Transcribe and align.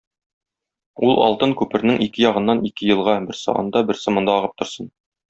Ул 1.07 1.19
алтын 1.25 1.53
күпернең 1.59 2.01
ике 2.07 2.23
ягыннан 2.25 2.63
ике 2.71 2.89
елга- 2.97 3.19
берсе 3.29 3.55
анда, 3.63 3.85
берсе 3.91 4.15
монда 4.17 4.39
агып 4.39 4.57
торсын. 4.63 4.91